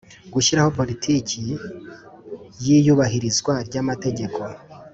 [0.33, 1.41] Gushyiraho politiki
[2.63, 4.39] y iyubahirizwa ry amategeko